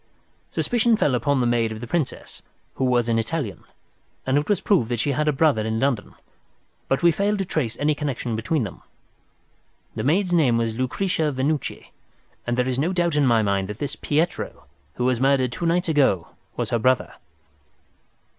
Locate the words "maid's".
10.03-10.33